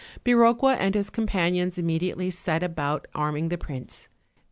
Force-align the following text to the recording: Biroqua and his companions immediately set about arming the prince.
Biroqua 0.25 0.77
and 0.79 0.95
his 0.95 1.11
companions 1.11 1.77
immediately 1.77 2.31
set 2.31 2.63
about 2.63 3.05
arming 3.13 3.49
the 3.49 3.57
prince. 3.59 4.07